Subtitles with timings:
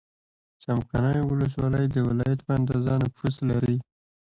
[0.63, 3.77] څمکنیو ولسوالۍ د ولایت په اندازه نفوس لري.